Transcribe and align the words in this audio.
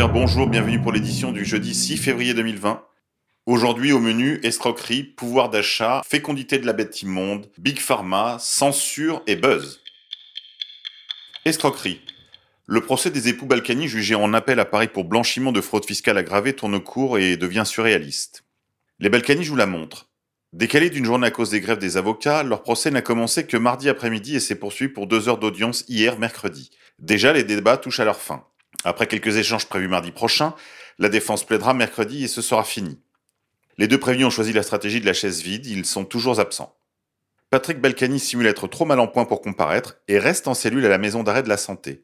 bonjour, 0.00 0.46
bienvenue 0.46 0.80
pour 0.80 0.90
l'édition 0.90 1.32
du 1.32 1.44
jeudi 1.44 1.74
6 1.74 1.98
février 1.98 2.32
2020. 2.32 2.82
Aujourd'hui 3.44 3.92
au 3.92 4.00
menu, 4.00 4.40
escroquerie, 4.42 5.04
pouvoir 5.04 5.50
d'achat, 5.50 6.02
fécondité 6.06 6.58
de 6.58 6.66
la 6.66 6.72
bête 6.72 7.02
immonde, 7.02 7.50
Big 7.58 7.78
Pharma, 7.78 8.38
censure 8.40 9.22
et 9.26 9.36
buzz. 9.36 9.80
Escroquerie. 11.44 12.00
Le 12.66 12.80
procès 12.80 13.10
des 13.10 13.28
époux 13.28 13.46
Balkany 13.46 13.86
jugés 13.86 14.14
en 14.14 14.32
appel 14.32 14.60
à 14.60 14.64
Paris 14.64 14.88
pour 14.88 15.04
blanchiment 15.04 15.52
de 15.52 15.60
fraude 15.60 15.84
fiscale 15.84 16.18
aggravée 16.18 16.54
tourne 16.54 16.80
court 16.80 17.18
et 17.18 17.36
devient 17.36 17.64
surréaliste. 17.66 18.44
Les 18.98 19.10
Balkany 19.10 19.44
jouent 19.44 19.56
la 19.56 19.66
montre. 19.66 20.08
Décalé 20.54 20.90
d'une 20.90 21.04
journée 21.04 21.26
à 21.26 21.30
cause 21.30 21.50
des 21.50 21.60
grèves 21.60 21.78
des 21.78 21.96
avocats, 21.96 22.42
leur 22.42 22.62
procès 22.62 22.90
n'a 22.90 23.02
commencé 23.02 23.46
que 23.46 23.56
mardi 23.56 23.88
après-midi 23.88 24.36
et 24.36 24.40
s'est 24.40 24.54
poursuivi 24.54 24.92
pour 24.92 25.06
deux 25.06 25.28
heures 25.28 25.38
d'audience 25.38 25.84
hier 25.86 26.18
mercredi. 26.18 26.70
Déjà, 26.98 27.32
les 27.32 27.44
débats 27.44 27.76
touchent 27.76 28.00
à 28.00 28.04
leur 28.04 28.20
fin. 28.20 28.44
Après 28.84 29.06
quelques 29.06 29.36
échanges 29.36 29.66
prévus 29.66 29.88
mardi 29.88 30.10
prochain, 30.10 30.54
la 30.98 31.08
défense 31.08 31.44
plaidera 31.44 31.74
mercredi 31.74 32.24
et 32.24 32.28
ce 32.28 32.42
sera 32.42 32.64
fini. 32.64 32.98
Les 33.78 33.88
deux 33.88 33.98
prévenus 33.98 34.26
ont 34.26 34.30
choisi 34.30 34.52
la 34.52 34.62
stratégie 34.62 35.00
de 35.00 35.06
la 35.06 35.14
chaise 35.14 35.42
vide, 35.42 35.66
ils 35.66 35.86
sont 35.86 36.04
toujours 36.04 36.40
absents. 36.40 36.76
Patrick 37.50 37.80
Balkany 37.80 38.18
simule 38.18 38.46
être 38.46 38.66
trop 38.66 38.84
mal 38.84 39.00
en 39.00 39.06
point 39.06 39.24
pour 39.24 39.40
comparaître 39.40 39.98
et 40.08 40.18
reste 40.18 40.48
en 40.48 40.54
cellule 40.54 40.86
à 40.86 40.88
la 40.88 40.98
maison 40.98 41.22
d'arrêt 41.22 41.42
de 41.42 41.48
la 41.48 41.56
santé. 41.56 42.02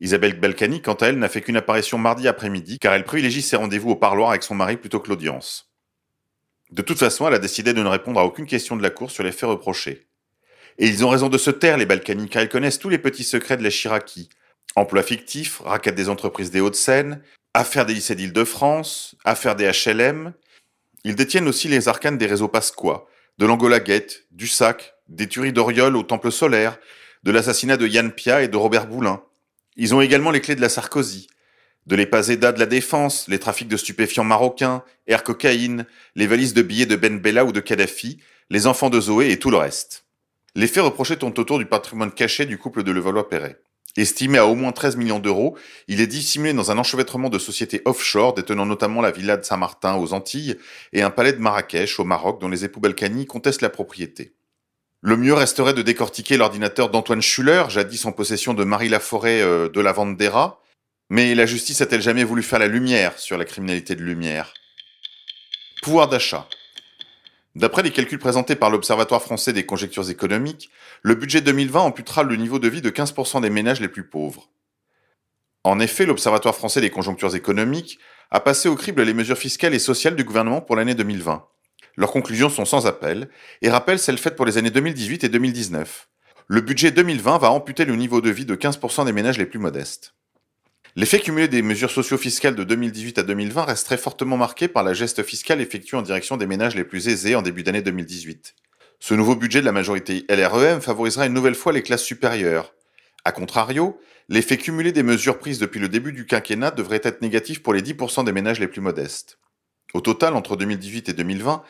Isabelle 0.00 0.38
Balkany, 0.38 0.82
quant 0.82 0.94
à 0.94 1.06
elle, 1.06 1.18
n'a 1.18 1.28
fait 1.28 1.40
qu'une 1.40 1.56
apparition 1.56 1.98
mardi 1.98 2.28
après-midi 2.28 2.78
car 2.78 2.94
elle 2.94 3.04
privilégie 3.04 3.42
ses 3.42 3.56
rendez-vous 3.56 3.90
au 3.90 3.96
parloir 3.96 4.30
avec 4.30 4.42
son 4.42 4.54
mari 4.54 4.76
plutôt 4.76 5.00
que 5.00 5.08
l'audience. 5.08 5.70
De 6.70 6.82
toute 6.82 6.98
façon, 6.98 7.28
elle 7.28 7.34
a 7.34 7.38
décidé 7.38 7.72
de 7.72 7.82
ne 7.82 7.88
répondre 7.88 8.18
à 8.18 8.24
aucune 8.24 8.46
question 8.46 8.76
de 8.76 8.82
la 8.82 8.90
Cour 8.90 9.10
sur 9.10 9.22
les 9.22 9.32
faits 9.32 9.48
reprochés. 9.48 10.06
Et 10.78 10.88
ils 10.88 11.04
ont 11.04 11.10
raison 11.10 11.28
de 11.28 11.38
se 11.38 11.50
taire, 11.50 11.76
les 11.76 11.86
Balkany, 11.86 12.28
car 12.28 12.42
ils 12.42 12.48
connaissent 12.48 12.78
tous 12.78 12.88
les 12.88 12.98
petits 12.98 13.24
secrets 13.24 13.56
de 13.58 13.62
la 13.62 13.70
Chiraki, 13.70 14.30
Emploi 14.74 15.02
fictif, 15.02 15.60
raquette 15.64 15.94
des 15.94 16.08
entreprises 16.08 16.50
des 16.50 16.60
Hauts-de-Seine, 16.60 17.22
affaires 17.54 17.84
des 17.84 17.94
lycées 17.94 18.14
d'Île-de-France, 18.14 19.16
affaires 19.24 19.56
des 19.56 19.70
HLM. 19.70 20.32
Ils 21.04 21.14
détiennent 21.14 21.48
aussi 21.48 21.68
les 21.68 21.88
arcanes 21.88 22.16
des 22.16 22.26
réseaux 22.26 22.48
pasquois, 22.48 23.06
de 23.38 23.46
l'Angola 23.46 23.80
Gate, 23.80 24.24
du 24.30 24.46
SAC, 24.46 24.94
des 25.08 25.28
tueries 25.28 25.52
d'Oriol 25.52 25.96
au 25.96 26.02
Temple 26.02 26.32
solaire, 26.32 26.78
de 27.22 27.30
l'assassinat 27.30 27.76
de 27.76 27.86
Yann 27.86 28.12
Pia 28.12 28.42
et 28.42 28.48
de 28.48 28.56
Robert 28.56 28.86
Boulin. 28.86 29.22
Ils 29.76 29.94
ont 29.94 30.00
également 30.00 30.30
les 30.30 30.40
clés 30.40 30.56
de 30.56 30.60
la 30.60 30.68
Sarkozy, 30.68 31.28
de 31.86 31.96
l'EPAZEDA 31.96 32.52
de 32.52 32.58
la 32.58 32.66
Défense, 32.66 33.26
les 33.28 33.38
trafics 33.38 33.68
de 33.68 33.76
stupéfiants 33.76 34.24
marocains, 34.24 34.84
air 35.06 35.24
cocaïne, 35.24 35.86
les 36.14 36.26
valises 36.26 36.54
de 36.54 36.62
billets 36.62 36.86
de 36.86 36.96
Ben 36.96 37.18
Bella 37.18 37.44
ou 37.44 37.52
de 37.52 37.60
Kadhafi, 37.60 38.18
les 38.50 38.66
enfants 38.66 38.90
de 38.90 39.00
Zoé 39.00 39.30
et 39.32 39.38
tout 39.38 39.50
le 39.50 39.56
reste. 39.56 40.04
Les 40.54 40.66
faits 40.66 40.84
reprochés 40.84 41.16
tournent 41.16 41.34
autour 41.36 41.58
du 41.58 41.66
patrimoine 41.66 42.12
caché 42.12 42.46
du 42.46 42.58
couple 42.58 42.82
de 42.82 42.92
Levallois-Perret. 42.92 43.60
Estimé 43.96 44.38
à 44.38 44.46
au 44.46 44.54
moins 44.54 44.72
13 44.72 44.96
millions 44.96 45.18
d'euros, 45.18 45.56
il 45.86 46.00
est 46.00 46.06
dissimulé 46.06 46.54
dans 46.54 46.70
un 46.70 46.78
enchevêtrement 46.78 47.28
de 47.28 47.38
sociétés 47.38 47.82
offshore 47.84 48.32
détenant 48.32 48.64
notamment 48.64 49.02
la 49.02 49.10
villa 49.10 49.36
de 49.36 49.44
Saint-Martin 49.44 49.96
aux 49.96 50.14
Antilles 50.14 50.56
et 50.94 51.02
un 51.02 51.10
palais 51.10 51.34
de 51.34 51.40
Marrakech 51.40 52.00
au 52.00 52.04
Maroc 52.04 52.40
dont 52.40 52.48
les 52.48 52.64
époux 52.64 52.80
Balkany 52.80 53.26
contestent 53.26 53.60
la 53.60 53.68
propriété. 53.68 54.34
Le 55.02 55.16
mieux 55.16 55.34
resterait 55.34 55.74
de 55.74 55.82
décortiquer 55.82 56.38
l'ordinateur 56.38 56.88
d'Antoine 56.88 57.20
Schuller, 57.20 57.64
jadis 57.68 58.04
en 58.06 58.12
possession 58.12 58.54
de 58.54 58.64
Marie 58.64 58.88
Laforêt 58.88 59.42
euh, 59.42 59.68
de 59.68 59.80
la 59.80 59.92
Vendera, 59.92 60.62
mais 61.10 61.34
la 61.34 61.44
justice 61.44 61.82
a-t-elle 61.82 62.00
jamais 62.00 62.24
voulu 62.24 62.42
faire 62.42 62.60
la 62.60 62.68
lumière 62.68 63.18
sur 63.18 63.36
la 63.36 63.44
criminalité 63.44 63.94
de 63.94 64.02
Lumière? 64.02 64.54
Pouvoir 65.82 66.08
d'achat. 66.08 66.48
D'après 67.54 67.82
les 67.82 67.90
calculs 67.90 68.18
présentés 68.18 68.56
par 68.56 68.70
l'Observatoire 68.70 69.22
français 69.22 69.52
des 69.52 69.66
conjectures 69.66 70.08
économiques, 70.08 70.70
le 71.02 71.14
budget 71.14 71.42
2020 71.42 71.80
amputera 71.80 72.22
le 72.22 72.36
niveau 72.36 72.58
de 72.58 72.68
vie 72.68 72.80
de 72.80 72.88
15% 72.90 73.42
des 73.42 73.50
ménages 73.50 73.80
les 73.80 73.88
plus 73.88 74.04
pauvres. 74.04 74.48
En 75.64 75.78
effet, 75.78 76.06
l'Observatoire 76.06 76.56
français 76.56 76.80
des 76.80 76.90
conjonctures 76.90 77.36
économiques 77.36 77.98
a 78.30 78.40
passé 78.40 78.68
au 78.68 78.74
crible 78.74 79.02
les 79.02 79.14
mesures 79.14 79.36
fiscales 79.36 79.74
et 79.74 79.78
sociales 79.78 80.16
du 80.16 80.24
gouvernement 80.24 80.62
pour 80.62 80.76
l'année 80.76 80.94
2020. 80.94 81.46
Leurs 81.96 82.10
conclusions 82.10 82.48
sont 82.48 82.64
sans 82.64 82.86
appel 82.86 83.28
et 83.60 83.68
rappellent 83.68 83.98
celles 83.98 84.18
faites 84.18 84.34
pour 84.34 84.46
les 84.46 84.56
années 84.56 84.70
2018 84.70 85.24
et 85.24 85.28
2019. 85.28 86.08
Le 86.48 86.60
budget 86.62 86.90
2020 86.90 87.36
va 87.38 87.50
amputer 87.50 87.84
le 87.84 87.96
niveau 87.96 88.22
de 88.22 88.30
vie 88.30 88.46
de 88.46 88.56
15% 88.56 89.04
des 89.04 89.12
ménages 89.12 89.38
les 89.38 89.46
plus 89.46 89.58
modestes. 89.58 90.14
L'effet 90.94 91.20
cumulé 91.20 91.48
des 91.48 91.62
mesures 91.62 91.90
socio-fiscales 91.90 92.54
de 92.54 92.64
2018 92.64 93.18
à 93.18 93.22
2020 93.22 93.64
reste 93.64 93.86
très 93.86 93.96
fortement 93.96 94.36
marqué 94.36 94.68
par 94.68 94.82
la 94.82 94.92
geste 94.92 95.22
fiscale 95.22 95.62
effectuée 95.62 95.96
en 95.96 96.02
direction 96.02 96.36
des 96.36 96.46
ménages 96.46 96.74
les 96.74 96.84
plus 96.84 97.08
aisés 97.08 97.34
en 97.34 97.40
début 97.40 97.62
d'année 97.62 97.80
2018. 97.80 98.54
Ce 99.00 99.14
nouveau 99.14 99.34
budget 99.34 99.60
de 99.60 99.64
la 99.64 99.72
majorité 99.72 100.26
LREM 100.28 100.82
favorisera 100.82 101.24
une 101.24 101.32
nouvelle 101.32 101.54
fois 101.54 101.72
les 101.72 101.82
classes 101.82 102.02
supérieures. 102.02 102.74
A 103.24 103.32
contrario, 103.32 103.98
l'effet 104.28 104.58
cumulé 104.58 104.92
des 104.92 105.02
mesures 105.02 105.38
prises 105.38 105.58
depuis 105.58 105.80
le 105.80 105.88
début 105.88 106.12
du 106.12 106.26
quinquennat 106.26 106.72
devrait 106.72 107.00
être 107.02 107.22
négatif 107.22 107.62
pour 107.62 107.72
les 107.72 107.80
10% 107.80 108.26
des 108.26 108.32
ménages 108.32 108.60
les 108.60 108.68
plus 108.68 108.82
modestes. 108.82 109.38
Au 109.94 110.02
total, 110.02 110.36
entre 110.36 110.56
2018 110.56 111.08
et 111.08 111.14
2020, 111.14 111.62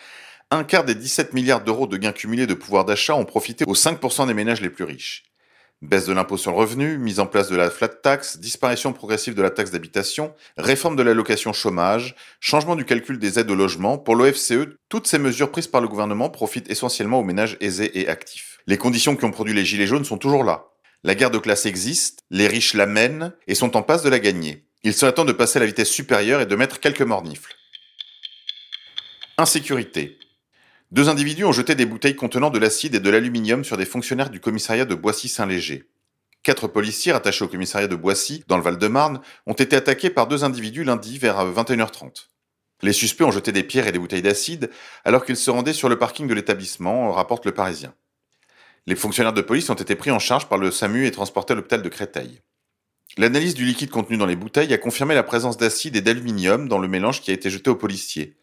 un 0.51 0.65
quart 0.65 0.85
des 0.85 0.97
17 0.97 1.33
milliards 1.33 1.63
d'euros 1.63 1.87
de 1.87 1.97
gains 1.97 2.11
cumulés 2.11 2.49
de 2.49 2.55
pouvoir 2.55 2.85
d'achat 2.85 3.15
ont 3.15 3.25
profité 3.25 3.65
aux 3.69 3.75
5% 3.75 4.27
des 4.27 4.35
ménages 4.35 4.61
les 4.61 4.71
plus 4.71 4.85
riches. 4.85 5.32
Baisse 5.83 6.07
de 6.07 6.13
l'impôt 6.13 6.37
sur 6.37 6.53
le 6.53 6.59
revenu, 6.59 6.97
mise 6.97 7.19
en 7.19 7.27
place 7.27 7.49
de 7.49 7.57
la 7.57 7.69
flat 7.69 7.89
tax, 7.89 8.39
disparition 8.39 8.93
progressive 8.93 9.35
de 9.35 9.43
la 9.43 9.51
taxe 9.51 9.73
d'habitation, 9.73 10.33
réforme 10.57 10.95
de 10.95 11.03
l'allocation 11.03 11.53
chômage, 11.53 12.15
changement 12.39 12.77
du 12.77 12.85
calcul 12.85 13.19
des 13.19 13.41
aides 13.41 13.51
au 13.51 13.57
logement, 13.57 13.99
pour 13.99 14.15
l'OFCE, 14.15 14.77
toutes 14.89 15.09
ces 15.09 15.19
mesures 15.19 15.51
prises 15.51 15.67
par 15.67 15.81
le 15.81 15.89
gouvernement 15.89 16.31
profitent 16.31 16.71
essentiellement 16.71 17.19
aux 17.19 17.25
ménages 17.25 17.57
aisés 17.61 17.99
et 17.99 18.07
actifs. 18.07 18.61
Les 18.69 18.79
conditions 18.79 19.17
qui 19.17 19.25
ont 19.25 19.33
produit 19.33 19.55
les 19.55 19.65
gilets 19.65 19.89
jaunes 19.89 20.05
sont 20.05 20.19
toujours 20.19 20.45
là. 20.45 20.67
La 21.03 21.17
guerre 21.17 21.33
de 21.33 21.39
classe 21.39 21.67
existe, 21.67 22.21
les 22.31 22.47
riches 22.47 22.75
la 22.75 22.87
mènent 22.87 23.33
et 23.49 23.57
sont 23.57 23.77
en 23.77 23.83
passe 23.83 24.05
de 24.05 24.09
la 24.09 24.21
gagner. 24.21 24.65
Il 24.85 24.95
serait 24.95 25.13
temps 25.13 25.25
de 25.25 25.33
passer 25.33 25.57
à 25.57 25.61
la 25.61 25.67
vitesse 25.67 25.91
supérieure 25.91 26.41
et 26.41 26.47
de 26.47 26.55
mettre 26.55 26.79
quelques 26.79 27.03
mornifles. 27.03 27.57
Insécurité. 29.37 30.17
Deux 30.93 31.09
individus 31.09 31.47
ont 31.47 31.53
jeté 31.53 31.75
des 31.75 31.87
bouteilles 31.87 32.17
contenant 32.17 32.51
de 32.51 32.59
l'acide 32.59 32.95
et 32.95 33.01
de 33.01 33.09
l'aluminium 33.09 33.65
sur 33.65 33.79
des 33.79 33.87
fonctionnaires 33.87 34.29
du 34.29 34.41
commissariat 34.41 34.85
de 34.85 34.95
Boissy-Saint-Léger. 34.95 35.89
Quatre 36.43 36.69
policiers 36.69 37.13
attachés 37.13 37.47
au 37.47 37.49
commissariat 37.49 37.89
de 37.89 37.97
Boissy, 37.97 38.45
dans 38.47 38.59
le 38.59 38.63
Val-de-Marne, 38.63 39.23
ont 39.47 39.55
été 39.55 39.75
attaqués 39.75 40.11
par 40.11 40.27
deux 40.27 40.45
individus 40.45 40.85
lundi 40.85 41.17
vers 41.17 41.51
21h30. 41.51 42.27
Les 42.83 42.93
suspects 42.93 43.25
ont 43.25 43.31
jeté 43.31 43.53
des 43.53 43.63
pierres 43.63 43.87
et 43.87 43.93
des 43.93 43.99
bouteilles 43.99 44.21
d'acide 44.21 44.69
alors 45.07 45.25
qu'ils 45.25 45.39
se 45.39 45.51
rendaient 45.51 45.73
sur 45.73 45.89
le 45.89 45.97
parking 45.97 46.27
de 46.27 46.35
l'établissement, 46.35 47.11
rapporte 47.11 47.47
le 47.47 47.53
Parisien. 47.53 47.95
Les 48.87 48.95
fonctionnaires 48.95 49.33
de 49.33 49.41
police 49.41 49.71
ont 49.71 49.75
été 49.75 49.95
pris 49.95 50.11
en 50.11 50.19
charge 50.19 50.47
par 50.47 50.59
le 50.59 50.71
SAMU 50.71 51.07
et 51.07 51.11
transportés 51.11 51.55
à 51.55 51.57
l'hôpital 51.57 51.81
de 51.81 51.89
Créteil. 51.89 52.43
L'analyse 53.17 53.55
du 53.55 53.65
liquide 53.65 53.89
contenu 53.89 54.19
dans 54.19 54.27
les 54.27 54.37
bouteilles 54.37 54.75
a 54.75 54.79
confirmé 54.79 55.15
la 55.15 55.23
présence 55.23 55.57
d'acide 55.57 55.97
et 55.97 56.03
d'aluminium 56.03 56.69
dans 56.69 56.79
le 56.79 56.89
mélange 56.89 57.23
qui 57.23 57.31
a 57.31 57.35
été 57.35 57.49
jeté 57.49 57.71
aux 57.71 57.77
policiers. 57.77 58.37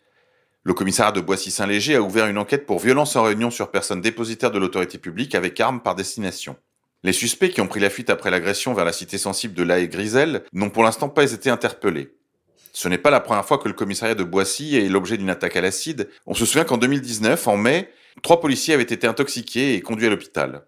Le 0.63 0.73
commissariat 0.73 1.13
de 1.13 1.21
Boissy-Saint-Léger 1.21 1.95
a 1.95 2.01
ouvert 2.01 2.27
une 2.27 2.37
enquête 2.37 2.65
pour 2.65 2.79
violence 2.79 3.15
en 3.15 3.23
réunion 3.23 3.49
sur 3.49 3.71
personnes 3.71 4.01
dépositaires 4.01 4.51
de 4.51 4.59
l'autorité 4.59 4.97
publique 4.97 5.33
avec 5.33 5.59
armes 5.59 5.79
par 5.79 5.95
destination. 5.95 6.57
Les 7.03 7.13
suspects 7.13 7.49
qui 7.49 7.61
ont 7.61 7.67
pris 7.67 7.79
la 7.79 7.89
fuite 7.89 8.09
après 8.09 8.29
l'agression 8.29 8.73
vers 8.73 8.83
la 8.83 8.91
cité 8.91 9.17
sensible 9.17 9.53
de 9.53 9.63
La 9.63 9.85
Griselle 9.85 10.43
n'ont 10.51 10.69
pour 10.69 10.83
l'instant 10.83 11.07
pas 11.07 11.31
été 11.31 11.49
interpellés. 11.49 12.13
Ce 12.73 12.89
n'est 12.89 12.97
pas 12.97 13.09
la 13.09 13.21
première 13.21 13.45
fois 13.45 13.57
que 13.57 13.69
le 13.69 13.73
commissariat 13.73 14.15
de 14.15 14.23
Boissy 14.25 14.75
est 14.75 14.89
l'objet 14.89 15.17
d'une 15.17 15.29
attaque 15.29 15.55
à 15.55 15.61
l'acide. 15.61 16.09
On 16.25 16.33
se 16.33 16.45
souvient 16.45 16.65
qu'en 16.65 16.77
2019, 16.77 17.47
en 17.47 17.55
mai, 17.55 17.89
trois 18.21 18.41
policiers 18.41 18.73
avaient 18.73 18.83
été 18.83 19.07
intoxiqués 19.07 19.75
et 19.75 19.81
conduits 19.81 20.07
à 20.07 20.09
l'hôpital. 20.09 20.65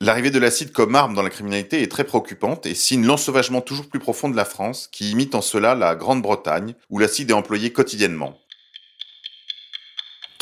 L'arrivée 0.00 0.30
de 0.30 0.38
l'acide 0.38 0.72
comme 0.72 0.94
arme 0.94 1.14
dans 1.14 1.22
la 1.22 1.30
criminalité 1.30 1.82
est 1.82 1.90
très 1.90 2.04
préoccupante 2.04 2.64
et 2.64 2.74
signe 2.74 3.04
l'ensauvagement 3.04 3.60
toujours 3.60 3.88
plus 3.88 3.98
profond 3.98 4.30
de 4.30 4.36
la 4.36 4.46
France, 4.46 4.88
qui 4.90 5.10
imite 5.10 5.34
en 5.34 5.42
cela 5.42 5.74
la 5.74 5.94
Grande-Bretagne, 5.94 6.74
où 6.88 6.98
l'acide 6.98 7.30
est 7.30 7.34
employé 7.34 7.72
quotidiennement. 7.72 8.38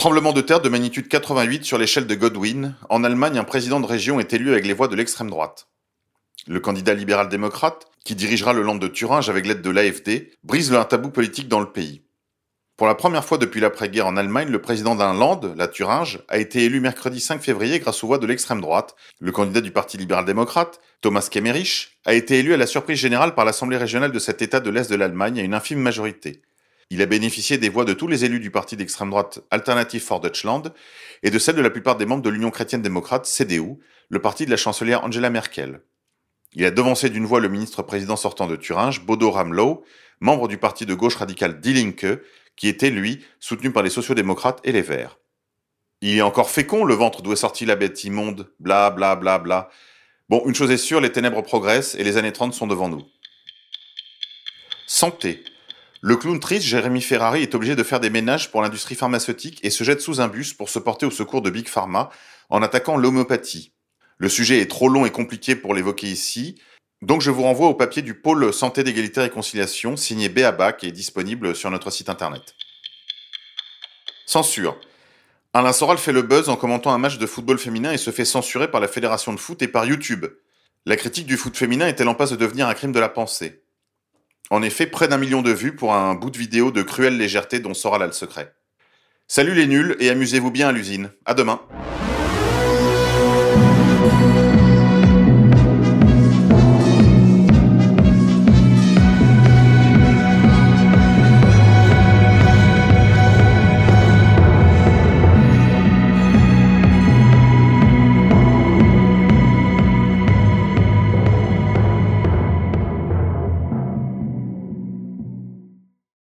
Tremblement 0.07 0.33
de 0.33 0.41
terre 0.41 0.61
de 0.61 0.69
magnitude 0.69 1.09
88 1.09 1.65
sur 1.65 1.79
l'échelle 1.79 2.07
de 2.07 2.15
Godwin. 2.15 2.77
En 2.91 3.03
Allemagne, 3.03 3.39
un 3.39 3.43
président 3.43 3.81
de 3.81 3.87
région 3.87 4.21
est 4.21 4.33
élu 4.33 4.53
avec 4.53 4.65
les 4.65 4.73
voix 4.73 4.87
de 4.87 4.95
l'extrême 4.95 5.29
droite. 5.29 5.67
Le 6.47 6.61
candidat 6.61 6.95
libéral-démocrate, 6.95 7.89
qui 8.05 8.15
dirigera 8.15 8.53
le 8.53 8.63
land 8.63 8.77
de 8.77 8.87
Thuringe 8.87 9.29
avec 9.29 9.45
l'aide 9.47 9.63
de 9.63 9.71
l'AFD, 9.71 10.31
brise 10.45 10.73
un 10.73 10.85
tabou 10.85 11.11
politique 11.11 11.49
dans 11.49 11.59
le 11.59 11.73
pays. 11.73 12.03
Pour 12.77 12.87
la 12.87 12.95
première 12.95 13.25
fois 13.25 13.37
depuis 13.37 13.59
l'après-guerre 13.59 14.07
en 14.07 14.17
Allemagne, 14.17 14.49
le 14.49 14.63
président 14.63 14.95
d'un 14.95 15.13
land, 15.13 15.41
la 15.57 15.67
Thuringe, 15.67 16.21
a 16.29 16.39
été 16.39 16.63
élu 16.63 16.79
mercredi 16.79 17.19
5 17.19 17.43
février 17.43 17.81
grâce 17.81 18.05
aux 18.05 18.07
voix 18.07 18.19
de 18.19 18.29
l'extrême 18.29 18.61
droite. 18.61 18.95
Le 19.19 19.33
candidat 19.33 19.61
du 19.61 19.73
Parti 19.73 19.97
libéral-démocrate, 19.97 20.79
Thomas 21.01 21.27
Kemmerich, 21.29 21.99
a 22.05 22.15
été 22.15 22.39
élu 22.39 22.55
à 22.55 22.59
la 22.59 22.69
surprise 22.69 23.01
générale 23.01 23.35
par 23.35 23.45
l'Assemblée 23.45 23.77
régionale 23.77 24.13
de 24.13 24.21
cet 24.21 24.41
État 24.41 24.61
de 24.61 24.71
l'Est 24.71 24.89
de 24.89 24.95
l'Allemagne 24.95 25.41
à 25.41 25.43
une 25.43 25.53
infime 25.53 25.81
majorité. 25.81 26.43
Il 26.91 27.03
a 27.03 27.07
bénéficié 27.07 27.59
des 27.59 27.69
voix 27.69 27.85
de 27.85 27.93
tous 27.93 28.07
les 28.07 28.25
élus 28.25 28.39
du 28.39 28.51
parti 28.51 28.77
d'extrême 28.77 29.11
droite 29.11 29.41
Alternative 29.51 30.03
for 30.03 30.21
Deutschland 30.21 30.63
et 31.25 31.31
de 31.31 31.39
celles 31.39 31.57
de 31.57 31.63
la 31.63 31.71
plupart 31.71 31.97
des 31.97 32.07
membres 32.07 32.23
de 32.23 32.31
l'Union 32.31 32.51
chrétienne 32.51 32.83
démocrate, 32.83 33.27
CDU, 33.27 33.79
le 34.09 34.21
parti 34.21 34.47
de 34.47 34.51
la 34.51 34.57
chancelière 34.57 35.03
Angela 35.05 35.29
Merkel. 35.29 35.81
Il 36.53 36.65
a 36.65 36.71
devancé 36.71 37.11
d'une 37.11 37.27
voix 37.27 37.41
le 37.41 37.49
ministre-président 37.49 38.17
sortant 38.17 38.47
de 38.47 38.55
Thuringe, 38.55 39.05
Bodo 39.05 39.33
Ramlow, 39.33 39.85
membre 40.21 40.47
du 40.47 40.59
parti 40.59 40.87
de 40.87 40.95
gauche 40.95 41.17
radical 41.17 41.61
Die 41.61 41.75
Linke, 41.75 42.21
qui 42.55 42.69
était, 42.69 42.91
lui, 42.91 43.25
soutenu 43.41 43.73
par 43.73 43.83
les 43.83 43.91
sociodémocrates 43.91 44.61
et 44.63 44.73
les 44.73 44.81
Verts. 44.81 45.19
Il 46.01 46.17
est 46.17 46.23
encore 46.23 46.51
fécond, 46.51 46.85
le 46.85 46.95
ventre 46.95 47.21
d'où 47.21 47.33
est 47.33 47.37
sorti 47.37 47.67
la 47.67 47.75
bête 47.75 48.05
immonde, 48.05 48.51
bla 48.61 48.91
bla 48.91 49.17
bla 49.17 49.39
bla. 49.39 49.71
Bon, 50.29 50.43
une 50.47 50.55
chose 50.55 50.71
est 50.71 50.77
sûre, 50.77 51.01
les 51.01 51.13
ténèbres 51.13 51.43
progressent 51.43 51.95
et 51.97 52.05
les 52.05 52.17
années 52.17 52.33
30 52.33 52.55
sont 52.55 52.67
devant 52.67 52.89
nous. 52.89 53.03
Santé. 54.87 55.43
Le 56.07 56.15
clown 56.15 56.39
triste 56.39 56.65
Jérémy 56.65 57.03
Ferrari 57.03 57.43
est 57.43 57.57
obligé 57.57 57.75
de 57.75 57.83
faire 57.83 57.99
des 57.99 58.11
ménages 58.11 58.53
pour 58.53 58.63
l'industrie 58.63 58.95
pharmaceutique 58.95 59.59
et 59.65 59.71
se 59.71 59.83
jette 59.83 60.01
sous 60.01 60.21
un 60.21 60.29
bus 60.29 60.55
pour 60.55 60.69
se 60.69 60.79
porter 60.79 61.05
au 61.05 61.11
secours 61.11 61.43
de 61.43 61.51
Big 61.51 61.67
Pharma 61.67 62.11
en 62.49 62.63
attaquant 62.63 62.97
l'homéopathie. 62.97 63.73
Le 64.17 64.29
sujet 64.29 64.61
est 64.61 64.71
trop 64.71 64.89
long 64.89 65.05
et 65.05 65.11
compliqué 65.11 65.57
pour 65.57 65.75
l'évoquer 65.75 66.07
ici, 66.07 66.63
donc 67.03 67.23
je 67.23 67.33
vous 67.33 67.43
renvoie 67.43 67.67
au 67.67 67.75
papier 67.75 68.03
du 68.03 68.15
pôle 68.15 68.55
Santé 68.55 68.85
d'égalité 68.85 69.19
et 69.19 69.25
réconciliation 69.25 69.97
signé 69.97 70.29
Béaba 70.29 70.73
qui 70.73 70.87
est 70.87 70.93
disponible 70.93 71.57
sur 71.57 71.73
notre 71.73 71.91
site 71.91 72.09
internet. 72.09 72.55
Censure. 74.27 74.79
Alain 75.55 75.73
Soral 75.73 75.99
fait 75.99 76.13
le 76.13 76.23
buzz 76.23 76.49
en 76.49 76.55
commentant 76.55 76.93
un 76.93 76.99
match 76.99 77.19
de 77.19 77.27
football 77.27 77.59
féminin 77.59 77.91
et 77.91 77.99
se 77.99 78.13
fait 78.13 78.25
censurer 78.25 78.71
par 78.71 78.81
la 78.81 78.87
Fédération 78.87 79.33
de 79.33 79.41
foot 79.41 79.61
et 79.61 79.67
par 79.67 79.85
YouTube. 79.85 80.27
La 80.85 80.95
critique 80.95 81.27
du 81.27 81.37
foot 81.37 81.57
féminin 81.57 81.89
est-elle 81.89 82.07
en 82.07 82.15
passe 82.15 82.31
de 82.31 82.37
devenir 82.37 82.69
un 82.69 82.75
crime 82.75 82.93
de 82.93 83.01
la 83.01 83.09
pensée? 83.09 83.66
En 84.51 84.63
effet, 84.63 84.87
près 84.87 85.09
d'un 85.09 85.19
million 85.19 85.43
de 85.43 85.53
vues 85.53 85.75
pour 85.75 85.95
un 85.95 86.15
bout 86.15 86.31
de 86.31 86.39
vidéo 86.39 86.71
de 86.71 86.83
cruelle 86.83 87.17
légèreté 87.17 87.59
dont 87.59 87.75
Soral 87.75 88.03
a 88.03 88.07
le 88.07 88.13
secret. 88.13 88.55
Salut 89.27 89.55
les 89.55 89.67
nuls 89.67 89.97
et 89.99 90.09
amusez-vous 90.09 90.53
bien 90.53 90.69
à 90.69 90.73
l'usine. 90.73 91.11
À 91.25 91.35
demain. 91.35 91.61